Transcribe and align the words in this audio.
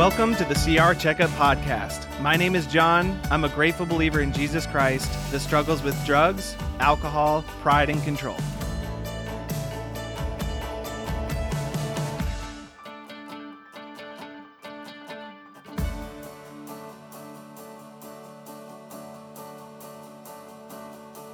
Welcome 0.00 0.34
to 0.36 0.46
the 0.46 0.54
CR 0.54 0.98
Checkup 0.98 1.28
Podcast. 1.32 2.08
My 2.22 2.34
name 2.34 2.54
is 2.54 2.66
John. 2.66 3.20
I'm 3.30 3.44
a 3.44 3.50
grateful 3.50 3.84
believer 3.84 4.22
in 4.22 4.32
Jesus 4.32 4.64
Christ 4.66 5.12
that 5.30 5.40
struggles 5.40 5.82
with 5.82 5.94
drugs, 6.06 6.56
alcohol, 6.78 7.44
pride, 7.60 7.90
and 7.90 8.02
control. 8.02 8.38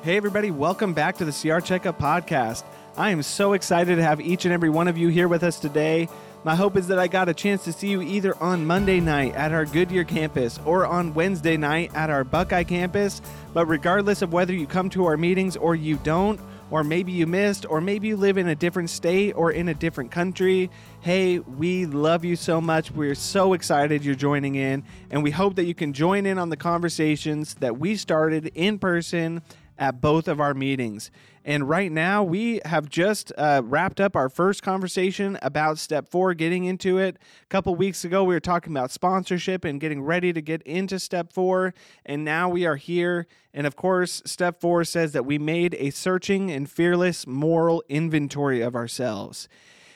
Hey, 0.02 0.16
everybody, 0.16 0.50
welcome 0.50 0.92
back 0.92 1.18
to 1.18 1.24
the 1.24 1.30
CR 1.30 1.60
Checkup 1.60 2.00
Podcast. 2.00 2.64
I 2.96 3.10
am 3.10 3.22
so 3.22 3.52
excited 3.52 3.94
to 3.94 4.02
have 4.02 4.20
each 4.20 4.44
and 4.44 4.52
every 4.52 4.70
one 4.70 4.88
of 4.88 4.98
you 4.98 5.06
here 5.06 5.28
with 5.28 5.44
us 5.44 5.60
today. 5.60 6.08
My 6.46 6.54
hope 6.54 6.76
is 6.76 6.86
that 6.86 6.98
I 7.00 7.08
got 7.08 7.28
a 7.28 7.34
chance 7.34 7.64
to 7.64 7.72
see 7.72 7.88
you 7.88 8.00
either 8.02 8.40
on 8.40 8.64
Monday 8.64 9.00
night 9.00 9.34
at 9.34 9.50
our 9.50 9.64
Goodyear 9.64 10.04
campus 10.04 10.60
or 10.64 10.86
on 10.86 11.12
Wednesday 11.12 11.56
night 11.56 11.90
at 11.92 12.08
our 12.08 12.22
Buckeye 12.22 12.62
campus. 12.62 13.20
But 13.52 13.66
regardless 13.66 14.22
of 14.22 14.32
whether 14.32 14.52
you 14.52 14.68
come 14.68 14.88
to 14.90 15.06
our 15.06 15.16
meetings 15.16 15.56
or 15.56 15.74
you 15.74 15.96
don't, 16.04 16.38
or 16.70 16.84
maybe 16.84 17.10
you 17.10 17.26
missed, 17.26 17.66
or 17.68 17.80
maybe 17.80 18.06
you 18.06 18.16
live 18.16 18.38
in 18.38 18.46
a 18.46 18.54
different 18.54 18.90
state 18.90 19.32
or 19.32 19.50
in 19.50 19.68
a 19.68 19.74
different 19.74 20.12
country. 20.12 20.70
Hey, 21.00 21.40
we 21.40 21.84
love 21.86 22.24
you 22.24 22.36
so 22.36 22.60
much. 22.60 22.92
We're 22.92 23.16
so 23.16 23.52
excited 23.52 24.04
you're 24.04 24.14
joining 24.14 24.54
in, 24.54 24.84
and 25.10 25.24
we 25.24 25.32
hope 25.32 25.56
that 25.56 25.64
you 25.64 25.74
can 25.74 25.92
join 25.92 26.26
in 26.26 26.38
on 26.38 26.48
the 26.48 26.56
conversations 26.56 27.54
that 27.54 27.76
we 27.76 27.96
started 27.96 28.52
in 28.54 28.78
person 28.78 29.42
at 29.78 30.00
both 30.00 30.28
of 30.28 30.40
our 30.40 30.54
meetings. 30.54 31.10
And 31.44 31.68
right 31.68 31.92
now, 31.92 32.24
we 32.24 32.60
have 32.64 32.88
just 32.88 33.32
uh, 33.38 33.62
wrapped 33.64 34.00
up 34.00 34.16
our 34.16 34.28
first 34.28 34.64
conversation 34.64 35.38
about 35.42 35.78
step 35.78 36.08
four, 36.08 36.34
getting 36.34 36.64
into 36.64 36.98
it. 36.98 37.16
A 37.44 37.46
couple 37.46 37.74
weeks 37.76 38.04
ago, 38.04 38.24
we 38.24 38.34
were 38.34 38.40
talking 38.40 38.72
about 38.72 38.90
sponsorship 38.90 39.64
and 39.64 39.80
getting 39.80 40.02
ready 40.02 40.32
to 40.32 40.42
get 40.42 40.60
into 40.62 40.98
step 40.98 41.32
four. 41.32 41.72
And 42.04 42.24
now 42.24 42.48
we 42.48 42.66
are 42.66 42.74
here. 42.74 43.28
And 43.54 43.64
of 43.64 43.76
course, 43.76 44.22
step 44.26 44.60
four 44.60 44.82
says 44.82 45.12
that 45.12 45.24
we 45.24 45.38
made 45.38 45.76
a 45.78 45.90
searching 45.90 46.50
and 46.50 46.68
fearless 46.68 47.28
moral 47.28 47.84
inventory 47.88 48.60
of 48.60 48.74
ourselves. 48.74 49.48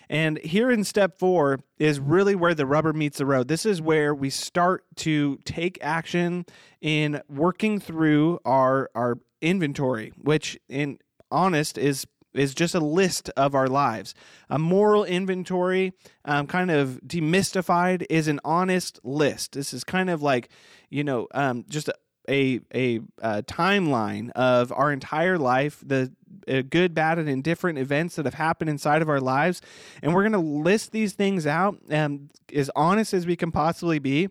And 0.08 0.38
here 0.38 0.72
in 0.72 0.82
step 0.82 1.18
four 1.18 1.60
is 1.78 2.00
really 2.00 2.34
where 2.34 2.54
the 2.54 2.66
rubber 2.66 2.92
meets 2.92 3.18
the 3.18 3.26
road. 3.26 3.46
This 3.46 3.64
is 3.64 3.80
where 3.80 4.12
we 4.12 4.28
start 4.28 4.84
to 4.96 5.38
take 5.44 5.78
action 5.80 6.46
in 6.80 7.22
working 7.28 7.78
through 7.78 8.40
our, 8.44 8.90
our 8.94 9.18
inventory, 9.40 10.12
which 10.16 10.58
in 10.68 10.98
honest 11.30 11.78
is 11.78 12.06
is 12.34 12.54
just 12.54 12.74
a 12.74 12.80
list 12.80 13.30
of 13.36 13.54
our 13.54 13.66
lives. 13.66 14.14
A 14.48 14.58
moral 14.58 15.04
inventory, 15.04 15.92
um, 16.24 16.46
kind 16.46 16.70
of 16.70 17.00
demystified, 17.04 18.06
is 18.08 18.28
an 18.28 18.40
honest 18.44 19.00
list. 19.02 19.52
This 19.52 19.74
is 19.74 19.84
kind 19.84 20.08
of 20.10 20.22
like, 20.22 20.48
you 20.90 21.02
know, 21.02 21.26
um, 21.34 21.64
just 21.68 21.88
a, 21.88 21.94
a, 22.28 22.60
a, 22.72 23.00
a, 23.18 23.42
timeline 23.42 24.30
of 24.32 24.72
our 24.72 24.92
entire 24.92 25.38
life, 25.38 25.82
the 25.84 26.12
uh, 26.46 26.62
good, 26.68 26.94
bad, 26.94 27.18
and 27.18 27.28
indifferent 27.28 27.78
events 27.78 28.14
that 28.16 28.26
have 28.26 28.34
happened 28.34 28.70
inside 28.70 29.02
of 29.02 29.08
our 29.08 29.20
lives. 29.20 29.60
And 30.02 30.14
we're 30.14 30.22
going 30.22 30.32
to 30.32 30.38
list 30.38 30.92
these 30.92 31.14
things 31.14 31.46
out 31.46 31.78
um, 31.90 32.30
as 32.54 32.70
honest 32.76 33.12
as 33.12 33.26
we 33.26 33.34
can 33.34 33.50
possibly 33.50 33.98
be 33.98 34.28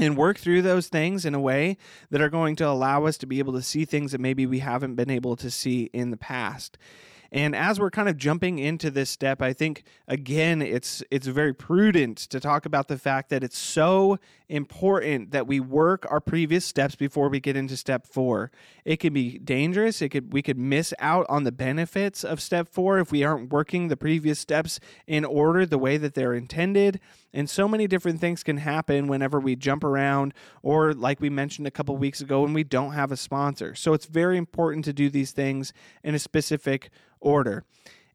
and 0.00 0.16
work 0.16 0.38
through 0.38 0.62
those 0.62 0.88
things 0.88 1.24
in 1.24 1.34
a 1.34 1.40
way 1.40 1.76
that 2.10 2.20
are 2.20 2.30
going 2.30 2.56
to 2.56 2.66
allow 2.66 3.04
us 3.04 3.18
to 3.18 3.26
be 3.26 3.38
able 3.38 3.52
to 3.52 3.62
see 3.62 3.84
things 3.84 4.12
that 4.12 4.20
maybe 4.20 4.46
we 4.46 4.60
haven't 4.60 4.94
been 4.94 5.10
able 5.10 5.36
to 5.36 5.50
see 5.50 5.90
in 5.92 6.10
the 6.10 6.16
past. 6.16 6.78
And 7.32 7.54
as 7.54 7.78
we're 7.78 7.90
kind 7.90 8.08
of 8.08 8.16
jumping 8.16 8.58
into 8.58 8.90
this 8.90 9.08
step, 9.08 9.40
I 9.40 9.52
think 9.52 9.84
again 10.08 10.60
it's 10.60 11.02
it's 11.12 11.28
very 11.28 11.54
prudent 11.54 12.18
to 12.18 12.40
talk 12.40 12.66
about 12.66 12.88
the 12.88 12.98
fact 12.98 13.30
that 13.30 13.44
it's 13.44 13.58
so 13.58 14.18
important 14.48 15.30
that 15.30 15.46
we 15.46 15.60
work 15.60 16.04
our 16.10 16.20
previous 16.20 16.64
steps 16.64 16.96
before 16.96 17.28
we 17.28 17.38
get 17.38 17.56
into 17.56 17.76
step 17.76 18.04
4. 18.04 18.50
It 18.84 18.96
can 18.96 19.12
be 19.12 19.38
dangerous. 19.38 20.02
It 20.02 20.08
could 20.08 20.32
we 20.32 20.42
could 20.42 20.58
miss 20.58 20.92
out 20.98 21.24
on 21.28 21.44
the 21.44 21.52
benefits 21.52 22.24
of 22.24 22.40
step 22.40 22.68
4 22.68 22.98
if 22.98 23.12
we 23.12 23.22
aren't 23.22 23.52
working 23.52 23.86
the 23.86 23.96
previous 23.96 24.40
steps 24.40 24.80
in 25.06 25.24
order 25.24 25.64
the 25.64 25.78
way 25.78 25.98
that 25.98 26.14
they're 26.14 26.34
intended. 26.34 26.98
And 27.32 27.48
so 27.48 27.68
many 27.68 27.86
different 27.86 28.20
things 28.20 28.42
can 28.42 28.58
happen 28.58 29.06
whenever 29.06 29.38
we 29.38 29.56
jump 29.56 29.84
around, 29.84 30.34
or 30.62 30.92
like 30.92 31.20
we 31.20 31.30
mentioned 31.30 31.66
a 31.66 31.70
couple 31.70 31.96
weeks 31.96 32.20
ago, 32.20 32.42
when 32.42 32.52
we 32.52 32.64
don't 32.64 32.92
have 32.92 33.12
a 33.12 33.16
sponsor. 33.16 33.74
So 33.74 33.92
it's 33.92 34.06
very 34.06 34.36
important 34.36 34.84
to 34.86 34.92
do 34.92 35.08
these 35.08 35.32
things 35.32 35.72
in 36.02 36.14
a 36.14 36.18
specific 36.18 36.90
order. 37.20 37.64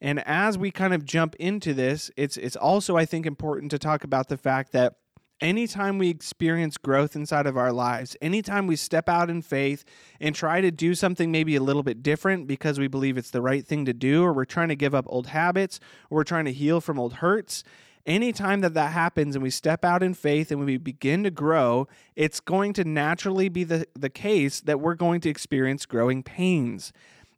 And 0.02 0.26
as 0.28 0.58
we 0.58 0.72
kind 0.72 0.94
of 0.94 1.06
jump 1.06 1.36
into 1.36 1.74
this, 1.74 2.12
it's 2.18 2.38
it's 2.38 2.56
also 2.56 2.98
I 2.98 3.06
think 3.06 3.26
important 3.26 3.72
to 3.72 3.80
talk 3.80 4.04
about 4.04 4.28
the 4.28 4.38
fact 4.38 4.74
that 4.74 4.96
anytime 5.42 5.98
we 5.98 6.10
experience 6.10 6.78
growth 6.78 7.16
inside 7.16 7.46
of 7.46 7.58
our 7.58 7.72
lives, 7.72 8.16
anytime 8.22 8.68
we 8.68 8.76
step 8.76 9.10
out 9.10 9.30
in 9.30 9.42
faith 9.42 9.84
and 10.20 10.36
try 10.36 10.62
to 10.62 10.72
do 10.72 10.96
something 10.96 11.32
maybe 11.32 11.56
a 11.56 11.62
little 11.62 11.84
bit 11.84 12.04
different 12.04 12.48
because 12.48 12.80
we 12.80 12.88
believe 12.88 13.18
it's 13.18 13.32
the 13.32 13.42
right 13.42 13.66
thing 13.66 13.86
to 13.86 13.94
do, 13.94 14.24
or 14.24 14.34
we're 14.34 14.46
trying 14.46 14.70
to 14.70 14.76
give 14.76 14.96
up 14.96 15.06
old 15.08 15.28
habits, 15.28 15.80
or 16.10 16.18
we're 16.18 16.24
trying 16.24 16.46
to 16.46 16.54
heal 16.54 16.82
from 16.82 17.00
old 17.00 17.14
hurts, 17.16 17.64
anytime 18.06 18.62
that 18.62 18.74
that 18.74 18.92
happens 18.92 19.36
and 19.36 19.44
we 19.44 19.50
step 19.50 19.84
out 19.84 20.04
in 20.04 20.14
faith 20.14 20.52
and 20.52 20.64
we 20.64 20.78
begin 20.78 21.24
to 21.24 21.32
grow, 21.32 21.88
it's 22.16 22.40
going 22.40 22.74
to 22.74 22.84
naturally 22.84 23.50
be 23.50 23.64
the, 23.64 23.88
the 23.94 24.10
case 24.10 24.62
that 24.62 24.80
we're 24.80 24.96
going 24.96 25.22
to 25.22 25.30
experience 25.30 25.86
growing 25.86 26.24
pains. 26.24 26.94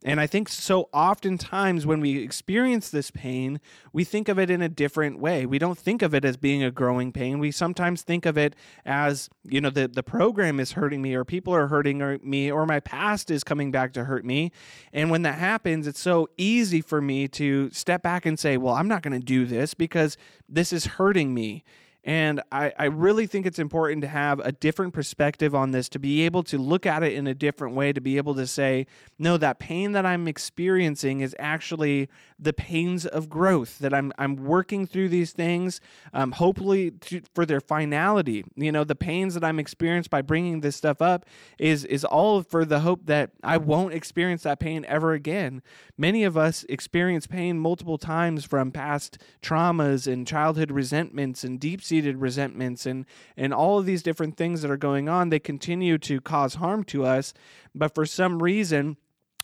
And 0.07 0.21
I 0.21 0.25
think 0.25 0.47
so 0.47 0.87
oftentimes 0.93 1.85
when 1.85 1.99
we 1.99 2.23
experience 2.23 2.89
this 2.89 3.11
pain, 3.11 3.59
we 3.91 4.05
think 4.05 4.29
of 4.29 4.39
it 4.39 4.49
in 4.49 4.61
a 4.61 4.69
different 4.69 5.19
way. 5.19 5.45
We 5.45 5.59
don't 5.59 5.77
think 5.77 6.01
of 6.01 6.13
it 6.13 6.23
as 6.23 6.37
being 6.37 6.63
a 6.63 6.71
growing 6.71 7.11
pain. 7.11 7.39
We 7.39 7.51
sometimes 7.51 8.03
think 8.03 8.25
of 8.25 8.37
it 8.37 8.55
as, 8.85 9.29
you 9.43 9.59
know, 9.59 9.69
the, 9.69 9.89
the 9.89 10.03
program 10.03 10.61
is 10.61 10.71
hurting 10.71 11.01
me 11.01 11.13
or 11.13 11.25
people 11.25 11.53
are 11.53 11.67
hurting 11.67 12.21
me 12.23 12.49
or 12.49 12.65
my 12.65 12.79
past 12.79 13.29
is 13.29 13.43
coming 13.43 13.69
back 13.69 13.91
to 13.93 14.05
hurt 14.05 14.23
me. 14.23 14.53
And 14.93 15.11
when 15.11 15.23
that 15.23 15.39
happens, 15.39 15.87
it's 15.87 15.99
so 15.99 16.29
easy 16.37 16.79
for 16.79 17.01
me 17.01 17.27
to 17.27 17.69
step 17.71 18.01
back 18.01 18.25
and 18.25 18.39
say, 18.39 18.55
well, 18.55 18.75
I'm 18.75 18.87
not 18.87 19.01
going 19.01 19.19
to 19.19 19.25
do 19.25 19.45
this 19.45 19.73
because 19.73 20.15
this 20.47 20.71
is 20.71 20.85
hurting 20.85 21.33
me. 21.33 21.65
And 22.07 22.41
I, 22.53 22.71
I 22.79 22.85
really 22.85 23.27
think 23.27 23.45
it's 23.45 23.59
important 23.59 24.01
to 24.01 24.07
have 24.07 24.39
a 24.39 24.53
different 24.53 24.93
perspective 24.93 25.53
on 25.53 25.71
this, 25.71 25.89
to 25.89 25.99
be 25.99 26.21
able 26.21 26.41
to 26.43 26.57
look 26.57 26.85
at 26.85 27.03
it 27.03 27.11
in 27.11 27.27
a 27.27 27.33
different 27.33 27.75
way, 27.75 27.91
to 27.91 27.99
be 27.99 28.15
able 28.15 28.33
to 28.35 28.47
say, 28.47 28.87
no, 29.19 29.35
that 29.35 29.59
pain 29.59 29.91
that 29.91 30.05
I'm 30.05 30.25
experiencing 30.25 31.19
is 31.19 31.35
actually 31.37 32.07
the 32.39 32.53
pains 32.53 33.05
of 33.05 33.29
growth, 33.29 33.79
that 33.79 33.93
I'm, 33.93 34.13
I'm 34.17 34.37
working 34.37 34.87
through 34.87 35.09
these 35.09 35.33
things, 35.33 35.81
um, 36.13 36.31
hopefully 36.31 36.91
to, 36.91 37.23
for 37.35 37.45
their 37.45 37.59
finality. 37.59 38.45
You 38.55 38.71
know, 38.71 38.85
the 38.85 38.95
pains 38.95 39.33
that 39.33 39.43
I'm 39.43 39.59
experienced 39.59 40.09
by 40.09 40.21
bringing 40.21 40.61
this 40.61 40.77
stuff 40.77 41.01
up 41.01 41.25
is, 41.59 41.83
is 41.83 42.05
all 42.05 42.41
for 42.41 42.63
the 42.63 42.79
hope 42.79 43.07
that 43.07 43.31
I 43.43 43.57
won't 43.57 43.93
experience 43.93 44.43
that 44.43 44.61
pain 44.61 44.85
ever 44.87 45.11
again. 45.11 45.61
Many 45.97 46.23
of 46.23 46.37
us 46.37 46.63
experience 46.69 47.27
pain 47.27 47.59
multiple 47.59 47.97
times 47.97 48.45
from 48.45 48.71
past 48.71 49.17
traumas 49.41 50.09
and 50.09 50.25
childhood 50.25 50.71
resentments 50.71 51.43
and 51.43 51.59
deep 51.59 51.83
seated 51.83 51.96
seated 51.97 52.17
resentments 52.17 52.85
and 52.85 53.05
and 53.35 53.53
all 53.53 53.79
of 53.79 53.85
these 53.85 54.03
different 54.03 54.37
things 54.37 54.61
that 54.61 54.69
are 54.69 54.77
going 54.77 55.09
on 55.09 55.29
they 55.29 55.39
continue 55.39 55.97
to 55.97 56.21
cause 56.21 56.55
harm 56.55 56.83
to 56.83 57.05
us 57.05 57.33
but 57.73 57.93
for 57.95 58.05
some 58.05 58.41
reason 58.41 58.97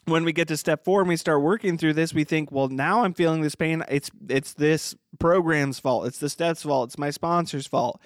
when 0.05 0.23
we 0.23 0.33
get 0.33 0.47
to 0.49 0.57
step 0.57 0.83
four 0.83 0.99
and 0.99 1.07
we 1.07 1.15
start 1.15 1.41
working 1.41 1.77
through 1.77 1.93
this, 1.93 2.13
we 2.13 2.23
think, 2.23 2.51
well, 2.51 2.67
now 2.67 3.03
I'm 3.03 3.13
feeling 3.13 3.41
this 3.41 3.55
pain. 3.55 3.83
It's 3.87 4.11
it's 4.27 4.53
this 4.53 4.95
program's 5.19 5.79
fault. 5.79 6.07
It's 6.07 6.19
the 6.19 6.29
steps 6.29 6.63
fault. 6.63 6.89
It's 6.89 6.97
my 6.97 7.09
sponsor's 7.09 7.67
fault. 7.67 8.01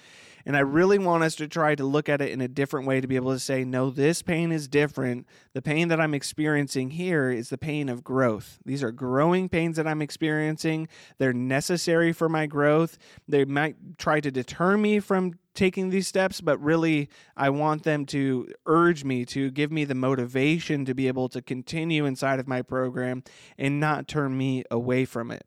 And 0.46 0.56
I 0.56 0.60
really 0.60 0.98
want 0.98 1.24
us 1.24 1.34
to 1.36 1.46
try 1.46 1.74
to 1.74 1.84
look 1.84 2.08
at 2.08 2.22
it 2.22 2.30
in 2.30 2.40
a 2.40 2.48
different 2.48 2.86
way 2.86 3.02
to 3.02 3.06
be 3.06 3.16
able 3.16 3.32
to 3.32 3.38
say, 3.38 3.64
no, 3.64 3.90
this 3.90 4.22
pain 4.22 4.50
is 4.50 4.66
different. 4.66 5.26
The 5.52 5.60
pain 5.60 5.88
that 5.88 6.00
I'm 6.00 6.14
experiencing 6.14 6.90
here 6.90 7.30
is 7.30 7.50
the 7.50 7.58
pain 7.58 7.90
of 7.90 8.02
growth. 8.02 8.58
These 8.64 8.82
are 8.82 8.92
growing 8.92 9.50
pains 9.50 9.76
that 9.76 9.86
I'm 9.86 10.00
experiencing. 10.00 10.88
They're 11.18 11.34
necessary 11.34 12.12
for 12.12 12.30
my 12.30 12.46
growth. 12.46 12.96
They 13.26 13.44
might 13.44 13.98
try 13.98 14.20
to 14.20 14.30
deter 14.30 14.78
me 14.78 15.00
from 15.00 15.34
taking 15.54 15.90
these 15.90 16.06
steps, 16.06 16.40
but 16.40 16.62
really 16.62 17.10
I 17.36 17.50
want 17.50 17.82
them 17.82 18.06
to 18.06 18.48
urge 18.64 19.04
me 19.04 19.24
to 19.26 19.50
give 19.50 19.72
me 19.72 19.84
the 19.84 19.94
motivation 19.94 20.84
to 20.84 20.94
be 20.94 21.08
able 21.08 21.28
to 21.30 21.42
continue 21.42 22.06
inside 22.06 22.38
of 22.38 22.46
my 22.48 22.62
program 22.62 23.22
and 23.58 23.80
not 23.80 24.08
turn 24.08 24.38
me 24.38 24.64
away 24.70 25.04
from 25.04 25.30
it. 25.30 25.44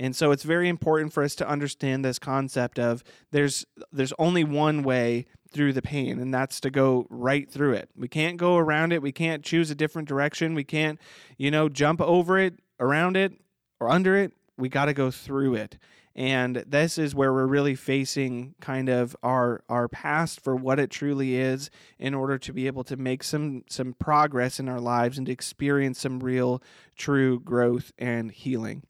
And 0.00 0.16
so 0.16 0.30
it's 0.30 0.44
very 0.44 0.70
important 0.70 1.12
for 1.12 1.22
us 1.22 1.34
to 1.36 1.46
understand 1.46 2.02
this 2.02 2.18
concept 2.18 2.78
of 2.78 3.04
there's 3.32 3.66
there's 3.92 4.14
only 4.18 4.44
one 4.44 4.82
way 4.82 5.26
through 5.52 5.74
the 5.74 5.82
pain 5.82 6.18
and 6.18 6.32
that's 6.32 6.58
to 6.60 6.70
go 6.70 7.06
right 7.10 7.50
through 7.50 7.74
it. 7.74 7.90
We 7.94 8.08
can't 8.08 8.38
go 8.38 8.56
around 8.56 8.94
it. 8.94 9.02
We 9.02 9.12
can't 9.12 9.44
choose 9.44 9.70
a 9.70 9.74
different 9.74 10.08
direction. 10.08 10.54
We 10.54 10.64
can't, 10.64 10.98
you 11.36 11.50
know, 11.50 11.68
jump 11.68 12.00
over 12.00 12.38
it, 12.38 12.54
around 12.78 13.18
it, 13.18 13.34
or 13.78 13.90
under 13.90 14.16
it. 14.16 14.32
We 14.56 14.70
got 14.70 14.86
to 14.86 14.94
go 14.94 15.10
through 15.10 15.56
it. 15.56 15.76
And 16.16 16.64
this 16.66 16.96
is 16.96 17.14
where 17.14 17.32
we're 17.34 17.46
really 17.46 17.74
facing 17.74 18.54
kind 18.58 18.88
of 18.88 19.14
our 19.22 19.62
our 19.68 19.86
past 19.86 20.40
for 20.40 20.56
what 20.56 20.80
it 20.80 20.88
truly 20.88 21.36
is 21.36 21.68
in 21.98 22.14
order 22.14 22.38
to 22.38 22.52
be 22.54 22.66
able 22.66 22.84
to 22.84 22.96
make 22.96 23.22
some 23.22 23.64
some 23.68 23.92
progress 23.92 24.58
in 24.58 24.66
our 24.66 24.80
lives 24.80 25.18
and 25.18 25.26
to 25.26 25.32
experience 25.32 26.00
some 26.00 26.20
real 26.20 26.62
true 26.96 27.38
growth 27.40 27.92
and 27.98 28.32
healing. 28.32 28.82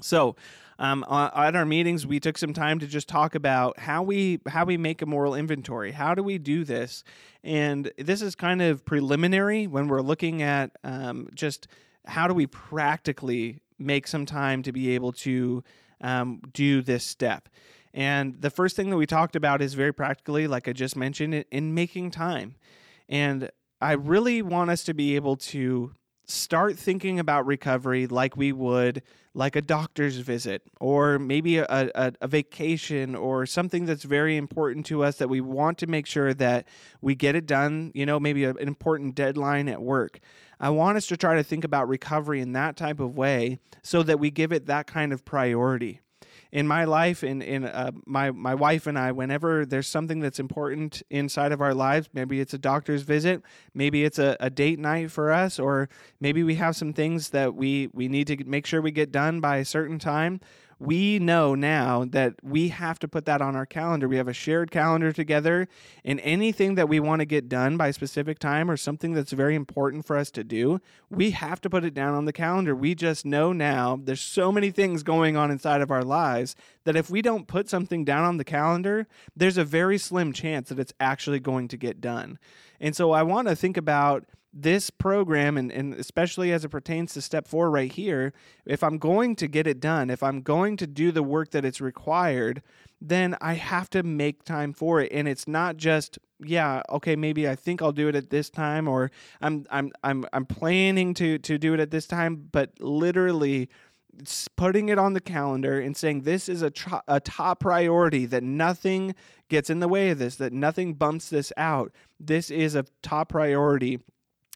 So, 0.00 0.36
um, 0.78 1.04
at 1.08 1.54
our 1.54 1.64
meetings, 1.64 2.06
we 2.06 2.18
took 2.18 2.36
some 2.36 2.52
time 2.52 2.80
to 2.80 2.86
just 2.86 3.08
talk 3.08 3.34
about 3.34 3.78
how 3.78 4.02
we 4.02 4.40
how 4.48 4.64
we 4.64 4.76
make 4.76 5.02
a 5.02 5.06
moral 5.06 5.34
inventory. 5.34 5.92
How 5.92 6.14
do 6.14 6.22
we 6.22 6.38
do 6.38 6.64
this? 6.64 7.04
And 7.44 7.92
this 7.96 8.22
is 8.22 8.34
kind 8.34 8.60
of 8.60 8.84
preliminary 8.84 9.66
when 9.66 9.86
we're 9.86 10.02
looking 10.02 10.42
at 10.42 10.72
um, 10.82 11.28
just 11.34 11.68
how 12.06 12.26
do 12.26 12.34
we 12.34 12.46
practically 12.46 13.60
make 13.78 14.06
some 14.06 14.26
time 14.26 14.62
to 14.62 14.72
be 14.72 14.94
able 14.94 15.12
to 15.12 15.62
um, 16.00 16.40
do 16.52 16.82
this 16.82 17.04
step. 17.04 17.48
And 17.92 18.40
the 18.40 18.50
first 18.50 18.74
thing 18.74 18.90
that 18.90 18.96
we 18.96 19.06
talked 19.06 19.36
about 19.36 19.62
is 19.62 19.74
very 19.74 19.92
practically, 19.92 20.48
like 20.48 20.66
I 20.68 20.72
just 20.72 20.96
mentioned, 20.96 21.44
in 21.50 21.74
making 21.74 22.10
time. 22.10 22.56
And 23.08 23.50
I 23.80 23.92
really 23.92 24.42
want 24.42 24.70
us 24.70 24.82
to 24.84 24.94
be 24.94 25.14
able 25.14 25.36
to 25.36 25.92
start 26.26 26.76
thinking 26.78 27.20
about 27.20 27.46
recovery 27.46 28.06
like 28.06 28.36
we 28.36 28.50
would 28.52 29.02
like 29.34 29.56
a 29.56 29.62
doctor's 29.62 30.16
visit 30.18 30.62
or 30.80 31.18
maybe 31.18 31.58
a, 31.58 31.66
a, 31.68 32.12
a, 32.20 32.28
vacation 32.28 33.16
or 33.16 33.44
something 33.44 33.84
that's 33.84 34.04
very 34.04 34.36
important 34.36 34.86
to 34.86 35.02
us 35.02 35.16
that 35.16 35.28
we 35.28 35.40
want 35.40 35.76
to 35.78 35.88
make 35.88 36.06
sure 36.06 36.32
that 36.32 36.66
we 37.00 37.14
get 37.16 37.34
it 37.34 37.44
done 37.44 37.90
you 37.94 38.06
know 38.06 38.20
maybe 38.20 38.44
an 38.44 38.56
important 38.58 39.14
deadline 39.14 39.68
at 39.68 39.82
work. 39.82 40.20
I 40.60 40.70
want 40.70 40.96
us 40.96 41.06
to 41.08 41.16
try 41.16 41.34
to 41.34 41.42
think 41.42 41.64
about 41.64 41.88
recovery 41.88 42.40
in 42.40 42.52
that 42.52 42.76
type 42.76 43.00
of 43.00 43.16
way 43.16 43.58
so 43.82 44.02
that 44.04 44.20
we 44.20 44.30
give 44.30 44.52
it 44.52 44.66
that 44.66 44.86
kind 44.86 45.12
of 45.12 45.24
priority 45.24 46.00
in 46.54 46.68
my 46.68 46.84
life 46.84 47.24
in 47.24 47.42
in 47.42 47.64
uh, 47.64 47.90
my 48.06 48.30
my 48.30 48.54
wife 48.54 48.86
and 48.86 48.96
I 48.96 49.10
whenever 49.10 49.66
there's 49.66 49.88
something 49.88 50.20
that's 50.20 50.38
important 50.38 51.02
inside 51.10 51.50
of 51.50 51.60
our 51.60 51.74
lives 51.74 52.08
maybe 52.14 52.40
it's 52.40 52.54
a 52.54 52.58
doctor's 52.58 53.02
visit 53.02 53.42
maybe 53.74 54.04
it's 54.04 54.20
a, 54.20 54.36
a 54.38 54.50
date 54.50 54.78
night 54.78 55.10
for 55.10 55.32
us 55.32 55.58
or 55.58 55.88
maybe 56.20 56.44
we 56.44 56.54
have 56.54 56.76
some 56.76 56.92
things 56.92 57.30
that 57.30 57.56
we 57.56 57.88
we 57.92 58.06
need 58.06 58.28
to 58.28 58.44
make 58.44 58.66
sure 58.66 58.80
we 58.80 58.92
get 58.92 59.10
done 59.10 59.40
by 59.40 59.56
a 59.56 59.64
certain 59.64 59.98
time 59.98 60.40
we 60.78 61.18
know 61.18 61.54
now 61.54 62.04
that 62.04 62.34
we 62.42 62.68
have 62.68 62.98
to 63.00 63.08
put 63.08 63.24
that 63.26 63.40
on 63.40 63.56
our 63.56 63.66
calendar. 63.66 64.08
We 64.08 64.16
have 64.16 64.28
a 64.28 64.32
shared 64.32 64.70
calendar 64.70 65.12
together, 65.12 65.68
and 66.04 66.20
anything 66.20 66.74
that 66.74 66.88
we 66.88 67.00
want 67.00 67.20
to 67.20 67.26
get 67.26 67.48
done 67.48 67.76
by 67.76 67.88
a 67.88 67.92
specific 67.92 68.38
time 68.38 68.70
or 68.70 68.76
something 68.76 69.12
that's 69.12 69.32
very 69.32 69.54
important 69.54 70.06
for 70.06 70.16
us 70.16 70.30
to 70.32 70.44
do, 70.44 70.80
we 71.10 71.32
have 71.32 71.60
to 71.62 71.70
put 71.70 71.84
it 71.84 71.94
down 71.94 72.14
on 72.14 72.24
the 72.24 72.32
calendar. 72.32 72.74
We 72.74 72.94
just 72.94 73.24
know 73.24 73.52
now 73.52 73.98
there's 74.02 74.20
so 74.20 74.50
many 74.50 74.70
things 74.70 75.02
going 75.02 75.36
on 75.36 75.50
inside 75.50 75.80
of 75.80 75.90
our 75.90 76.04
lives 76.04 76.54
that 76.84 76.96
if 76.96 77.10
we 77.10 77.22
don't 77.22 77.48
put 77.48 77.68
something 77.68 78.04
down 78.04 78.24
on 78.24 78.36
the 78.36 78.44
calendar, 78.44 79.06
there's 79.36 79.58
a 79.58 79.64
very 79.64 79.98
slim 79.98 80.32
chance 80.32 80.68
that 80.68 80.78
it's 80.78 80.92
actually 81.00 81.40
going 81.40 81.68
to 81.68 81.76
get 81.76 82.00
done. 82.00 82.38
And 82.80 82.94
so 82.94 83.12
I 83.12 83.22
want 83.22 83.48
to 83.48 83.56
think 83.56 83.76
about 83.76 84.26
this 84.56 84.88
program 84.88 85.56
and, 85.56 85.72
and 85.72 85.94
especially 85.94 86.52
as 86.52 86.64
it 86.64 86.68
pertains 86.68 87.12
to 87.12 87.20
step 87.20 87.48
four 87.48 87.70
right 87.70 87.92
here 87.92 88.32
if 88.64 88.84
i'm 88.84 88.98
going 88.98 89.34
to 89.34 89.48
get 89.48 89.66
it 89.66 89.80
done 89.80 90.10
if 90.10 90.22
i'm 90.22 90.42
going 90.42 90.76
to 90.76 90.86
do 90.86 91.10
the 91.10 91.24
work 91.24 91.50
that 91.50 91.64
it's 91.64 91.80
required 91.80 92.62
then 93.00 93.36
i 93.40 93.54
have 93.54 93.90
to 93.90 94.02
make 94.02 94.44
time 94.44 94.72
for 94.72 95.00
it. 95.00 95.12
And 95.12 95.26
it's 95.28 95.48
not 95.48 95.76
just 95.76 96.18
yeah 96.40 96.82
okay 96.90 97.16
maybe 97.16 97.48
i 97.48 97.56
think 97.56 97.82
i'll 97.82 97.92
do 97.92 98.08
it 98.08 98.14
at 98.14 98.30
this 98.30 98.48
time 98.50 98.86
or 98.86 99.10
i'm 99.40 99.66
i'm 99.70 99.90
i'm, 100.02 100.24
I'm 100.32 100.46
planning 100.46 101.14
to 101.14 101.38
to 101.38 101.58
do 101.58 101.74
it 101.74 101.80
at 101.80 101.90
this 101.90 102.06
time 102.06 102.48
but 102.52 102.70
literally 102.80 103.68
putting 104.56 104.88
it 104.88 104.98
on 104.98 105.12
the 105.12 105.20
calendar 105.20 105.80
and 105.80 105.96
saying 105.96 106.22
this 106.22 106.48
is 106.48 106.62
a, 106.62 106.72
a 107.08 107.20
top 107.20 107.60
priority 107.60 108.26
that 108.26 108.42
nothing 108.42 109.14
gets 109.48 109.70
in 109.70 109.80
the 109.80 109.88
way 109.88 110.10
of 110.10 110.18
this 110.18 110.36
that 110.36 110.52
nothing 110.52 110.94
bumps 110.94 111.30
this 111.30 111.52
out. 111.56 111.92
This 112.20 112.50
is 112.50 112.74
a 112.74 112.84
top 113.02 113.30
priority 113.30 114.00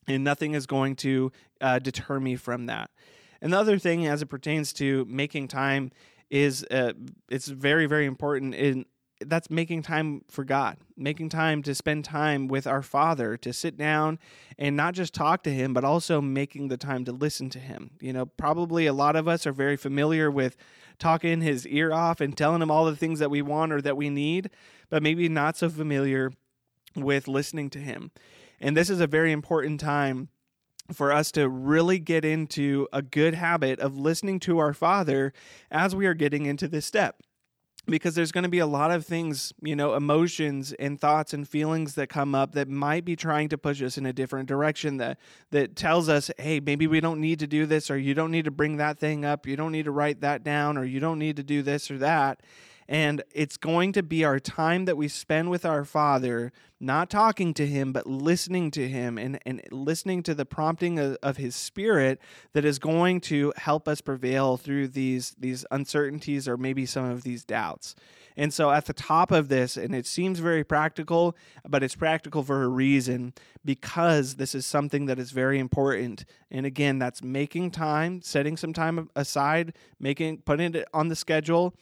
and 0.08 0.24
nothing 0.24 0.54
is 0.54 0.66
going 0.66 0.96
to 0.96 1.30
uh, 1.60 1.78
deter 1.78 2.18
me 2.18 2.34
from 2.36 2.66
that. 2.66 2.90
Another 3.40 3.78
thing, 3.78 4.06
as 4.06 4.22
it 4.22 4.26
pertains 4.26 4.72
to 4.74 5.04
making 5.08 5.48
time, 5.48 5.92
is 6.30 6.64
uh, 6.70 6.92
it's 7.30 7.48
very 7.48 7.86
very 7.86 8.06
important 8.06 8.54
in 8.54 8.84
that's 9.20 9.50
making 9.50 9.82
time 9.82 10.22
for 10.30 10.44
God, 10.44 10.76
making 10.96 11.28
time 11.28 11.62
to 11.64 11.74
spend 11.74 12.04
time 12.04 12.46
with 12.46 12.66
our 12.66 12.82
Father, 12.82 13.36
to 13.38 13.52
sit 13.52 13.76
down 13.76 14.18
and 14.56 14.76
not 14.76 14.94
just 14.94 15.12
talk 15.12 15.42
to 15.42 15.50
Him, 15.50 15.74
but 15.74 15.84
also 15.84 16.20
making 16.20 16.68
the 16.68 16.76
time 16.76 17.04
to 17.04 17.12
listen 17.12 17.50
to 17.50 17.58
Him. 17.58 17.90
You 18.00 18.12
know, 18.12 18.26
probably 18.26 18.86
a 18.86 18.92
lot 18.92 19.16
of 19.16 19.26
us 19.26 19.46
are 19.46 19.52
very 19.52 19.76
familiar 19.76 20.30
with 20.30 20.56
talking 20.98 21.40
His 21.40 21.66
ear 21.66 21.92
off 21.92 22.20
and 22.20 22.36
telling 22.36 22.62
Him 22.62 22.70
all 22.70 22.84
the 22.84 22.96
things 22.96 23.18
that 23.18 23.30
we 23.30 23.42
want 23.42 23.72
or 23.72 23.80
that 23.82 23.96
we 23.96 24.08
need, 24.08 24.50
but 24.88 25.02
maybe 25.02 25.28
not 25.28 25.56
so 25.56 25.68
familiar 25.68 26.32
with 26.94 27.28
listening 27.28 27.70
to 27.70 27.78
Him. 27.78 28.10
And 28.60 28.76
this 28.76 28.90
is 28.90 29.00
a 29.00 29.06
very 29.06 29.32
important 29.32 29.80
time 29.80 30.28
for 30.92 31.12
us 31.12 31.30
to 31.32 31.48
really 31.48 31.98
get 31.98 32.24
into 32.24 32.88
a 32.92 33.02
good 33.02 33.34
habit 33.34 33.78
of 33.78 33.98
listening 33.98 34.40
to 34.40 34.58
our 34.58 34.72
Father 34.72 35.32
as 35.70 35.94
we 35.94 36.06
are 36.06 36.14
getting 36.14 36.46
into 36.46 36.66
this 36.66 36.86
step. 36.86 37.20
Because 37.86 38.14
there's 38.14 38.32
going 38.32 38.44
to 38.44 38.50
be 38.50 38.58
a 38.58 38.66
lot 38.66 38.90
of 38.90 39.06
things, 39.06 39.50
you 39.62 39.74
know, 39.74 39.94
emotions 39.94 40.74
and 40.74 41.00
thoughts 41.00 41.32
and 41.32 41.48
feelings 41.48 41.94
that 41.94 42.10
come 42.10 42.34
up 42.34 42.52
that 42.52 42.68
might 42.68 43.02
be 43.06 43.16
trying 43.16 43.48
to 43.48 43.56
push 43.56 43.80
us 43.80 43.96
in 43.96 44.04
a 44.04 44.12
different 44.12 44.46
direction 44.46 44.98
that 44.98 45.18
that 45.52 45.74
tells 45.74 46.06
us, 46.10 46.30
hey, 46.36 46.60
maybe 46.60 46.86
we 46.86 47.00
don't 47.00 47.18
need 47.18 47.38
to 47.38 47.46
do 47.46 47.64
this, 47.64 47.90
or 47.90 47.96
you 47.96 48.12
don't 48.12 48.30
need 48.30 48.44
to 48.44 48.50
bring 48.50 48.76
that 48.76 48.98
thing 48.98 49.24
up, 49.24 49.46
you 49.46 49.56
don't 49.56 49.72
need 49.72 49.86
to 49.86 49.90
write 49.90 50.20
that 50.20 50.44
down, 50.44 50.76
or 50.76 50.84
you 50.84 51.00
don't 51.00 51.18
need 51.18 51.36
to 51.36 51.42
do 51.42 51.62
this 51.62 51.90
or 51.90 51.96
that. 51.96 52.42
And 52.88 53.22
it's 53.32 53.58
going 53.58 53.92
to 53.92 54.02
be 54.02 54.24
our 54.24 54.40
time 54.40 54.86
that 54.86 54.96
we 54.96 55.08
spend 55.08 55.50
with 55.50 55.66
our 55.66 55.84
Father, 55.84 56.52
not 56.80 57.10
talking 57.10 57.52
to 57.54 57.66
Him, 57.66 57.92
but 57.92 58.06
listening 58.06 58.70
to 58.72 58.88
Him 58.88 59.18
and, 59.18 59.38
and 59.44 59.60
listening 59.70 60.22
to 60.22 60.34
the 60.34 60.46
prompting 60.46 60.98
of, 60.98 61.18
of 61.22 61.36
His 61.36 61.54
Spirit 61.54 62.18
that 62.54 62.64
is 62.64 62.78
going 62.78 63.20
to 63.22 63.52
help 63.56 63.88
us 63.88 64.00
prevail 64.00 64.56
through 64.56 64.88
these, 64.88 65.36
these 65.38 65.66
uncertainties 65.70 66.48
or 66.48 66.56
maybe 66.56 66.86
some 66.86 67.04
of 67.04 67.24
these 67.24 67.44
doubts. 67.44 67.94
And 68.38 68.54
so 68.54 68.70
at 68.70 68.86
the 68.86 68.92
top 68.92 69.32
of 69.32 69.48
this, 69.48 69.76
and 69.76 69.94
it 69.94 70.06
seems 70.06 70.38
very 70.38 70.62
practical, 70.62 71.36
but 71.68 71.82
it's 71.82 71.96
practical 71.96 72.44
for 72.44 72.62
a 72.62 72.68
reason 72.68 73.34
because 73.64 74.36
this 74.36 74.54
is 74.54 74.64
something 74.64 75.06
that 75.06 75.18
is 75.18 75.32
very 75.32 75.58
important. 75.58 76.24
And 76.48 76.64
again, 76.64 77.00
that's 77.00 77.20
making 77.20 77.72
time, 77.72 78.22
setting 78.22 78.56
some 78.56 78.72
time 78.72 79.10
aside, 79.16 79.74
making 79.98 80.42
putting 80.42 80.74
it 80.76 80.88
on 80.94 81.08
the 81.08 81.16
schedule 81.16 81.74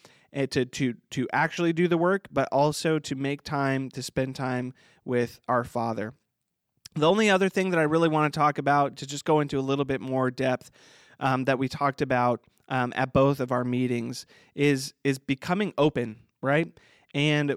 to 0.45 0.67
to 0.67 0.95
to 1.11 1.27
actually 1.33 1.73
do 1.73 1.89
the 1.89 1.97
work, 1.97 2.29
but 2.31 2.49
also 2.53 2.99
to 2.99 3.15
make 3.15 3.43
time 3.43 3.89
to 3.91 4.03
spend 4.03 4.37
time 4.37 4.75
with 5.05 5.41
our 5.49 5.65
Father. 5.65 6.13
The 6.95 7.09
only 7.09 7.31
other 7.31 7.49
thing 7.49 7.71
that 7.71 7.79
I 7.79 7.85
really 7.85 8.09
want 8.09 8.33
to 8.33 8.39
talk 8.39 8.59
about, 8.59 8.97
to 8.97 9.07
just 9.07 9.25
go 9.25 9.41
into 9.41 9.59
a 9.59 9.61
little 9.61 9.85
bit 9.85 10.01
more 10.01 10.31
depth, 10.31 10.71
um, 11.21 11.45
that 11.45 11.59
we 11.59 11.69
talked 11.69 12.03
about 12.03 12.41
um, 12.69 12.93
at 12.97 13.13
both 13.13 13.41
of 13.41 13.51
our 13.53 13.65
meetings, 13.65 14.27
is 14.55 14.93
is 15.05 15.19
becoming 15.19 15.73
open, 15.79 16.17
right? 16.43 16.69
And 17.15 17.57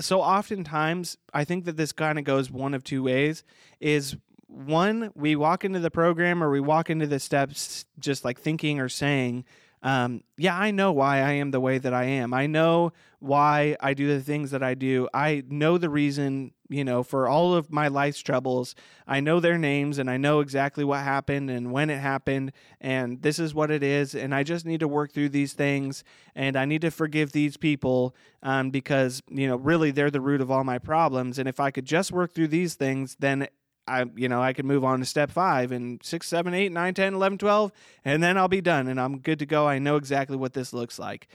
so 0.00 0.20
oftentimes, 0.20 1.16
I 1.32 1.44
think 1.44 1.64
that 1.66 1.76
this 1.76 1.92
kind 1.92 2.18
of 2.18 2.24
goes 2.24 2.50
one 2.50 2.74
of 2.74 2.82
two 2.82 3.04
ways: 3.04 3.44
is 3.80 4.16
one, 4.48 5.12
we 5.14 5.36
walk 5.36 5.64
into 5.64 5.78
the 5.78 5.90
program 5.90 6.42
or 6.42 6.50
we 6.50 6.60
walk 6.60 6.90
into 6.90 7.06
the 7.06 7.20
steps 7.20 7.84
just 7.98 8.24
like 8.24 8.40
thinking 8.40 8.80
or 8.80 8.88
saying, 8.88 9.44
um, 9.82 10.22
yeah, 10.36 10.58
I 10.58 10.70
know 10.70 10.92
why 10.92 11.18
I 11.18 11.32
am 11.32 11.50
the 11.50 11.60
way 11.60 11.78
that 11.78 11.94
I 11.94 12.04
am. 12.04 12.34
I 12.34 12.46
know 12.46 12.92
why 13.20 13.76
I 13.80 13.94
do 13.94 14.08
the 14.08 14.20
things 14.20 14.50
that 14.50 14.62
I 14.62 14.74
do. 14.74 15.08
I 15.12 15.42
know 15.48 15.78
the 15.78 15.90
reason, 15.90 16.52
you 16.68 16.84
know, 16.84 17.02
for 17.02 17.28
all 17.28 17.54
of 17.54 17.70
my 17.72 17.88
life's 17.88 18.20
troubles. 18.20 18.74
I 19.06 19.20
know 19.20 19.40
their 19.40 19.58
names 19.58 19.98
and 19.98 20.10
I 20.10 20.16
know 20.16 20.40
exactly 20.40 20.84
what 20.84 21.00
happened 21.00 21.50
and 21.50 21.72
when 21.72 21.90
it 21.90 21.98
happened. 21.98 22.52
And 22.80 23.22
this 23.22 23.38
is 23.38 23.54
what 23.54 23.70
it 23.70 23.82
is. 23.82 24.14
And 24.14 24.34
I 24.34 24.42
just 24.42 24.66
need 24.66 24.80
to 24.80 24.88
work 24.88 25.12
through 25.12 25.30
these 25.30 25.52
things 25.52 26.04
and 26.34 26.56
I 26.56 26.64
need 26.64 26.82
to 26.82 26.90
forgive 26.90 27.32
these 27.32 27.56
people 27.56 28.14
um, 28.42 28.70
because, 28.70 29.22
you 29.28 29.48
know, 29.48 29.56
really 29.56 29.90
they're 29.90 30.10
the 30.10 30.20
root 30.20 30.40
of 30.40 30.50
all 30.50 30.64
my 30.64 30.78
problems. 30.78 31.38
And 31.38 31.48
if 31.48 31.58
I 31.60 31.70
could 31.70 31.86
just 31.86 32.12
work 32.12 32.32
through 32.32 32.48
these 32.48 32.74
things, 32.74 33.16
then 33.18 33.48
I 33.88 34.04
you 34.14 34.28
know 34.28 34.42
I 34.42 34.52
can 34.52 34.66
move 34.66 34.84
on 34.84 35.00
to 35.00 35.06
step 35.06 35.30
five 35.30 35.72
and 35.72 36.00
six, 36.02 36.28
seven, 36.28 36.54
eight, 36.54 36.72
nine, 36.72 36.94
10, 36.94 37.14
11, 37.14 37.38
12, 37.38 37.72
and 38.04 38.22
then 38.22 38.36
I'll 38.36 38.48
be 38.48 38.60
done 38.60 38.88
and 38.88 39.00
I'm 39.00 39.18
good 39.18 39.38
to 39.40 39.46
go. 39.46 39.66
I 39.66 39.78
know 39.78 39.96
exactly 39.96 40.36
what 40.36 40.52
this 40.52 40.72
looks 40.72 40.98
like. 40.98 41.28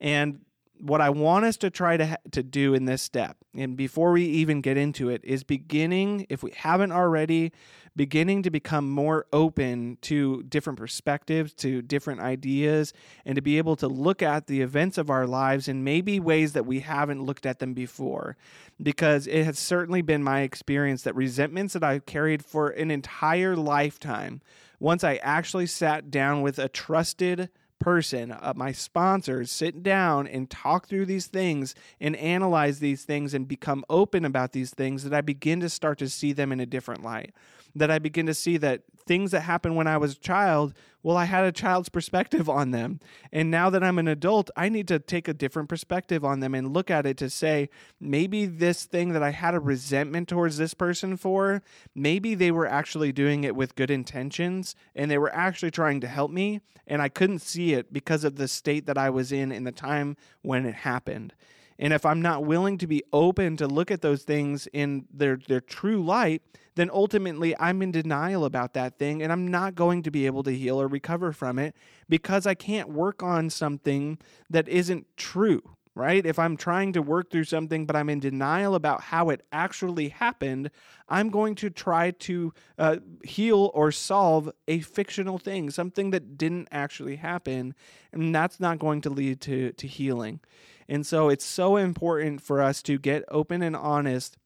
And 0.00 0.40
what 0.78 1.00
I 1.00 1.10
want 1.10 1.44
us 1.44 1.56
to 1.58 1.70
try 1.70 1.96
to 1.96 2.06
ha- 2.06 2.16
to 2.32 2.42
do 2.42 2.74
in 2.74 2.84
this 2.84 3.02
step, 3.02 3.36
and 3.54 3.76
before 3.76 4.12
we 4.12 4.24
even 4.24 4.60
get 4.60 4.76
into 4.76 5.08
it, 5.08 5.24
is 5.24 5.44
beginning, 5.44 6.26
if 6.28 6.42
we 6.42 6.52
haven't 6.52 6.92
already, 6.92 7.52
beginning 7.96 8.42
to 8.42 8.50
become 8.50 8.90
more 8.90 9.26
open 9.32 9.98
to 10.02 10.42
different 10.44 10.78
perspectives, 10.78 11.54
to 11.54 11.80
different 11.80 12.20
ideas, 12.20 12.92
and 13.24 13.36
to 13.36 13.42
be 13.42 13.56
able 13.58 13.76
to 13.76 13.86
look 13.86 14.22
at 14.22 14.46
the 14.46 14.62
events 14.62 14.98
of 14.98 15.10
our 15.10 15.26
lives 15.26 15.68
in 15.68 15.84
maybe 15.84 16.18
ways 16.18 16.52
that 16.54 16.66
we 16.66 16.80
haven't 16.80 17.22
looked 17.22 17.46
at 17.46 17.60
them 17.60 17.72
before. 17.72 18.36
Because 18.82 19.28
it 19.28 19.44
has 19.44 19.58
certainly 19.58 20.02
been 20.02 20.24
my 20.24 20.40
experience 20.40 21.02
that 21.02 21.14
resentments 21.14 21.74
that 21.74 21.84
I've 21.84 22.06
carried 22.06 22.44
for 22.44 22.70
an 22.70 22.90
entire 22.90 23.54
lifetime, 23.54 24.40
once 24.80 25.04
I 25.04 25.16
actually 25.16 25.66
sat 25.66 26.10
down 26.10 26.42
with 26.42 26.58
a 26.58 26.68
trusted 26.68 27.48
person, 27.84 28.32
uh, 28.32 28.54
my 28.56 28.72
sponsors, 28.72 29.50
sit 29.50 29.82
down 29.82 30.26
and 30.26 30.48
talk 30.48 30.88
through 30.88 31.04
these 31.04 31.26
things 31.26 31.74
and 32.00 32.16
analyze 32.16 32.78
these 32.78 33.04
things 33.04 33.34
and 33.34 33.46
become 33.46 33.84
open 33.90 34.24
about 34.24 34.52
these 34.52 34.70
things, 34.70 35.04
that 35.04 35.12
I 35.12 35.20
begin 35.20 35.60
to 35.60 35.68
start 35.68 35.98
to 35.98 36.08
see 36.08 36.32
them 36.32 36.50
in 36.50 36.60
a 36.60 36.66
different 36.66 37.04
light. 37.04 37.34
That 37.74 37.90
I 37.90 37.98
begin 37.98 38.24
to 38.24 38.32
see 38.32 38.56
that 38.56 38.84
things 39.06 39.32
that 39.32 39.40
happened 39.40 39.76
when 39.76 39.86
I 39.86 39.98
was 39.98 40.12
a 40.12 40.18
child 40.18 40.72
well, 41.04 41.18
I 41.18 41.26
had 41.26 41.44
a 41.44 41.52
child's 41.52 41.90
perspective 41.90 42.48
on 42.48 42.70
them. 42.70 42.98
And 43.30 43.50
now 43.50 43.68
that 43.68 43.84
I'm 43.84 43.98
an 43.98 44.08
adult, 44.08 44.50
I 44.56 44.70
need 44.70 44.88
to 44.88 44.98
take 44.98 45.28
a 45.28 45.34
different 45.34 45.68
perspective 45.68 46.24
on 46.24 46.40
them 46.40 46.54
and 46.54 46.72
look 46.72 46.90
at 46.90 47.04
it 47.04 47.18
to 47.18 47.28
say, 47.28 47.68
maybe 48.00 48.46
this 48.46 48.86
thing 48.86 49.12
that 49.12 49.22
I 49.22 49.30
had 49.30 49.54
a 49.54 49.60
resentment 49.60 50.30
towards 50.30 50.56
this 50.56 50.72
person 50.72 51.18
for, 51.18 51.62
maybe 51.94 52.34
they 52.34 52.50
were 52.50 52.66
actually 52.66 53.12
doing 53.12 53.44
it 53.44 53.54
with 53.54 53.74
good 53.74 53.90
intentions 53.90 54.74
and 54.96 55.10
they 55.10 55.18
were 55.18 55.32
actually 55.34 55.70
trying 55.70 56.00
to 56.00 56.08
help 56.08 56.30
me. 56.30 56.62
And 56.86 57.02
I 57.02 57.10
couldn't 57.10 57.40
see 57.40 57.74
it 57.74 57.92
because 57.92 58.24
of 58.24 58.36
the 58.36 58.48
state 58.48 58.86
that 58.86 58.96
I 58.96 59.10
was 59.10 59.30
in 59.30 59.52
in 59.52 59.64
the 59.64 59.72
time 59.72 60.16
when 60.40 60.64
it 60.64 60.74
happened. 60.74 61.34
And 61.78 61.92
if 61.92 62.06
I'm 62.06 62.22
not 62.22 62.44
willing 62.44 62.78
to 62.78 62.86
be 62.86 63.02
open 63.12 63.56
to 63.56 63.66
look 63.66 63.90
at 63.90 64.00
those 64.00 64.22
things 64.22 64.68
in 64.72 65.06
their, 65.12 65.38
their 65.48 65.60
true 65.60 66.02
light, 66.04 66.42
then 66.76 66.90
ultimately 66.92 67.56
I'm 67.58 67.82
in 67.82 67.92
denial 67.92 68.44
about 68.44 68.74
that 68.74 68.98
thing 68.98 69.22
and 69.22 69.32
I'm 69.32 69.48
not 69.48 69.74
going 69.74 70.02
to 70.04 70.10
be 70.10 70.26
able 70.26 70.42
to 70.44 70.50
heal 70.50 70.80
or 70.80 70.88
recover 70.88 71.32
from 71.32 71.58
it 71.58 71.74
because 72.08 72.46
I 72.46 72.54
can't 72.54 72.90
work 72.90 73.22
on 73.22 73.50
something 73.50 74.18
that 74.50 74.68
isn't 74.68 75.06
true, 75.16 75.62
right? 75.94 76.26
If 76.26 76.38
I'm 76.38 76.56
trying 76.56 76.92
to 76.94 77.02
work 77.02 77.30
through 77.30 77.44
something 77.44 77.86
but 77.86 77.94
I'm 77.96 78.10
in 78.10 78.20
denial 78.20 78.74
about 78.74 79.00
how 79.00 79.30
it 79.30 79.42
actually 79.52 80.08
happened, 80.08 80.70
I'm 81.08 81.30
going 81.30 81.54
to 81.56 81.70
try 81.70 82.10
to 82.12 82.52
uh, 82.78 82.96
heal 83.22 83.70
or 83.74 83.92
solve 83.92 84.50
a 84.66 84.80
fictional 84.80 85.38
thing, 85.38 85.70
something 85.70 86.10
that 86.10 86.36
didn't 86.36 86.68
actually 86.72 87.16
happen, 87.16 87.74
and 88.12 88.34
that's 88.34 88.58
not 88.58 88.78
going 88.78 89.00
to 89.02 89.10
lead 89.10 89.40
to, 89.42 89.72
to 89.72 89.86
healing. 89.86 90.40
And 90.88 91.06
so 91.06 91.28
it's 91.28 91.44
so 91.44 91.76
important 91.76 92.42
for 92.42 92.60
us 92.60 92.82
to 92.82 92.98
get 92.98 93.24
open 93.28 93.62
and 93.62 93.76
honest 93.76 94.36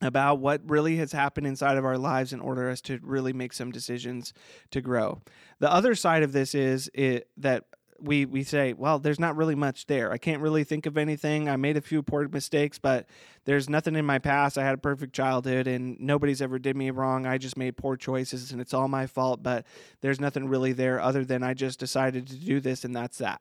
about 0.00 0.38
what 0.38 0.60
really 0.68 0.96
has 0.96 1.12
happened 1.12 1.46
inside 1.46 1.76
of 1.76 1.84
our 1.84 1.98
lives 1.98 2.32
in 2.32 2.40
order 2.40 2.68
us 2.68 2.80
to 2.82 2.98
really 3.02 3.32
make 3.32 3.52
some 3.52 3.70
decisions 3.70 4.32
to 4.70 4.80
grow. 4.80 5.22
The 5.60 5.72
other 5.72 5.94
side 5.94 6.22
of 6.22 6.32
this 6.32 6.54
is 6.54 6.90
it, 6.94 7.28
that 7.36 7.64
we 8.04 8.26
we 8.26 8.42
say, 8.44 8.72
well, 8.72 8.98
there's 8.98 9.18
not 9.18 9.36
really 9.36 9.54
much 9.54 9.86
there. 9.86 10.12
I 10.12 10.18
can't 10.18 10.42
really 10.42 10.64
think 10.64 10.86
of 10.86 10.96
anything. 10.98 11.48
I 11.48 11.56
made 11.56 11.76
a 11.76 11.80
few 11.80 12.02
poor 12.02 12.28
mistakes, 12.28 12.78
but 12.78 13.06
there's 13.44 13.68
nothing 13.68 13.96
in 13.96 14.04
my 14.04 14.18
past. 14.18 14.58
I 14.58 14.64
had 14.64 14.74
a 14.74 14.78
perfect 14.78 15.14
childhood 15.14 15.66
and 15.66 15.98
nobody's 16.00 16.42
ever 16.42 16.58
did 16.58 16.76
me 16.76 16.90
wrong. 16.90 17.26
I 17.26 17.38
just 17.38 17.56
made 17.56 17.76
poor 17.76 17.96
choices 17.96 18.52
and 18.52 18.60
it's 18.60 18.74
all 18.74 18.88
my 18.88 19.06
fault, 19.06 19.42
but 19.42 19.66
there's 20.00 20.20
nothing 20.20 20.48
really 20.48 20.72
there 20.72 21.00
other 21.00 21.24
than 21.24 21.42
I 21.42 21.54
just 21.54 21.78
decided 21.78 22.26
to 22.28 22.36
do 22.36 22.60
this 22.60 22.84
and 22.84 22.94
that's 22.94 23.18
that. 23.18 23.40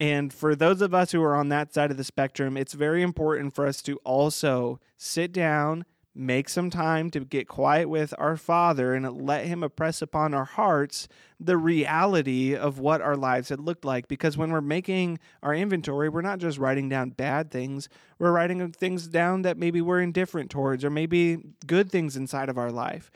And 0.00 0.32
for 0.32 0.54
those 0.54 0.80
of 0.80 0.94
us 0.94 1.10
who 1.12 1.22
are 1.22 1.34
on 1.34 1.48
that 1.48 1.74
side 1.74 1.90
of 1.90 1.96
the 1.96 2.04
spectrum, 2.04 2.56
it's 2.56 2.74
very 2.74 3.02
important 3.02 3.54
for 3.54 3.66
us 3.66 3.82
to 3.82 3.96
also 4.04 4.78
sit 4.96 5.32
down, 5.32 5.84
make 6.18 6.48
some 6.48 6.68
time 6.68 7.10
to 7.10 7.20
get 7.20 7.46
quiet 7.46 7.88
with 7.88 8.12
our 8.18 8.36
Father 8.36 8.92
and 8.94 9.22
let 9.22 9.46
Him 9.46 9.62
impress 9.62 10.02
upon 10.02 10.34
our 10.34 10.44
hearts 10.44 11.08
the 11.38 11.56
reality 11.56 12.56
of 12.56 12.80
what 12.80 13.00
our 13.00 13.16
lives 13.16 13.48
had 13.48 13.60
looked 13.60 13.84
like. 13.84 14.08
Because 14.08 14.36
when 14.36 14.50
we're 14.50 14.60
making 14.60 15.20
our 15.42 15.54
inventory, 15.54 16.08
we're 16.08 16.20
not 16.20 16.40
just 16.40 16.58
writing 16.58 16.88
down 16.88 17.10
bad 17.10 17.50
things, 17.50 17.88
we're 18.18 18.32
writing 18.32 18.72
things 18.72 19.06
down 19.06 19.42
that 19.42 19.56
maybe 19.56 19.80
we're 19.80 20.00
indifferent 20.00 20.50
towards 20.50 20.84
or 20.84 20.90
maybe 20.90 21.38
good 21.66 21.90
things 21.90 22.16
inside 22.16 22.48
of 22.48 22.58
our 22.58 22.72
life. 22.72 23.10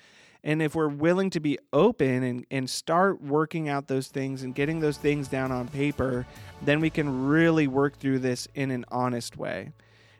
And 0.45 0.61
if 0.61 0.75
we're 0.75 0.89
willing 0.89 1.31
to 1.31 1.41
be 1.41 1.59
open 1.73 2.23
and, 2.23 2.47
and 2.51 2.69
start 2.69 3.23
working 3.23 3.69
out 3.69 3.87
those 3.87 4.09
things 4.09 4.43
and 4.43 4.55
getting 4.55 4.81
those 4.81 4.97
things 4.97 5.29
down 5.29 5.53
on 5.53 5.69
paper, 5.69 6.27
then 6.63 6.81
we 6.81 6.91
can 6.91 7.29
really 7.29 7.69
work 7.69 7.99
through 7.99 8.21
this 8.21 8.49
in 8.55 8.71
an 8.71 8.85
honest 8.91 9.37
way. 9.37 9.73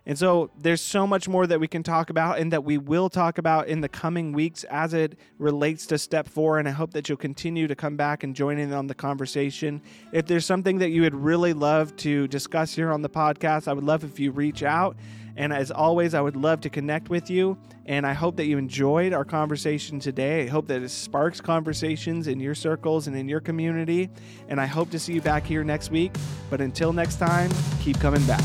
And 0.05 0.19
so 0.19 0.51
there's 0.59 0.81
so 0.81 1.07
much 1.07 1.29
more 1.29 1.47
that 1.47 1.61
we 1.61 1.69
can 1.69 1.83
talk 1.83 2.11
about 2.11 2.39
and 2.39 2.53
that 2.53 2.65
we 2.65 2.77
will 2.77 3.09
talk 3.09 3.39
about 3.39 3.69
in 3.69 3.81
the 3.81 3.89
coming 3.89 4.33
weeks 4.33 4.65
as 4.65 4.95
it 4.95 5.17
relates 5.39 5.87
to 5.87 5.99
step 5.99 6.29
four. 6.29 6.59
And 6.59 6.67
I 6.67 6.73
hope 6.73 6.93
that 6.93 7.09
you'll 7.09 7.19
continue 7.19 7.69
to 7.69 7.77
come 7.77 7.97
back 7.97 8.25
and 8.25 8.35
join 8.35 8.59
in 8.59 8.73
on 8.73 8.89
the 8.89 8.95
conversation. 8.95 9.81
If 10.13 10.27
there's 10.27 10.45
something 10.45 10.79
that 10.79 10.91
you 10.91 11.03
would 11.03 11.15
really 11.15 11.53
love 11.53 11.95
to 11.99 12.27
discuss 12.29 12.75
here 12.75 12.91
on 12.91 13.03
the 13.03 13.09
podcast, 13.09 13.69
I 13.69 13.75
would 13.75 13.85
love 13.85 14.03
if 14.03 14.19
you 14.19 14.33
reach 14.33 14.65
out. 14.65 14.97
And 15.37 15.53
as 15.53 15.71
always, 15.71 16.15
I 16.15 16.21
would 16.21 16.37
love 16.37 16.61
to 16.63 16.69
connect 16.69 17.09
with 17.09 17.31
you. 17.31 17.57
And 17.87 18.07
I 18.07 18.13
hope 18.13 18.37
that 18.37 18.47
you 18.47 18.59
enjoyed 18.59 19.13
our 19.13 19.25
conversation 19.25 19.99
today. 19.99 20.43
I 20.43 20.49
hope 20.49 20.67
that 20.67 20.83
it 20.83 20.91
sparks 20.91 21.41
conversations 21.41 22.27
in 22.27 22.39
your 22.39 22.55
circles 22.55 23.07
and 23.07 23.17
in 23.17 23.29
your 23.29 23.41
community. 23.41 24.11
And 24.49 24.61
I 24.61 24.67
hope 24.67 24.91
to 24.91 24.99
see 24.99 25.15
you 25.15 25.23
back 25.23 25.47
here 25.47 25.65
next 25.65 25.91
week. 25.91 26.13
But 26.51 26.61
until 26.61 26.93
next 26.93 27.17
time, 27.17 27.51
keep 27.81 27.99
coming 27.99 28.25
back. 28.27 28.43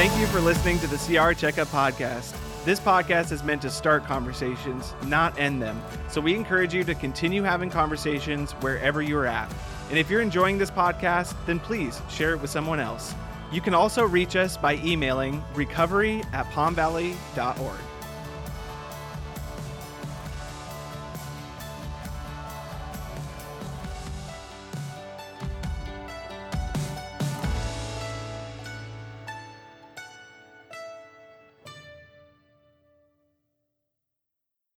Thank 0.00 0.18
you 0.18 0.26
for 0.28 0.40
listening 0.40 0.78
to 0.78 0.86
the 0.86 0.96
CR 0.96 1.34
Checkup 1.34 1.68
Podcast. 1.68 2.34
This 2.64 2.80
podcast 2.80 3.32
is 3.32 3.44
meant 3.44 3.60
to 3.60 3.70
start 3.70 4.02
conversations, 4.06 4.94
not 5.04 5.38
end 5.38 5.60
them. 5.60 5.78
So 6.08 6.22
we 6.22 6.34
encourage 6.34 6.72
you 6.72 6.84
to 6.84 6.94
continue 6.94 7.42
having 7.42 7.68
conversations 7.68 8.52
wherever 8.62 9.02
you 9.02 9.18
are 9.18 9.26
at. 9.26 9.52
And 9.90 9.98
if 9.98 10.08
you're 10.08 10.22
enjoying 10.22 10.56
this 10.56 10.70
podcast, 10.70 11.34
then 11.44 11.60
please 11.60 12.00
share 12.08 12.32
it 12.32 12.40
with 12.40 12.48
someone 12.48 12.80
else. 12.80 13.14
You 13.52 13.60
can 13.60 13.74
also 13.74 14.06
reach 14.06 14.36
us 14.36 14.56
by 14.56 14.76
emailing 14.76 15.44
recovery 15.54 16.22
at 16.32 16.46
palmvalley.org. 16.46 17.89